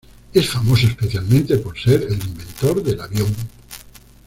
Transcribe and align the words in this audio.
Es 0.33 0.49
famoso 0.49 0.87
especialmente 0.87 1.59
por 1.59 1.79
ser 1.79 2.01
el 2.01 2.13
inventor 2.15 2.81
del 2.81 3.01
avión. 3.01 3.35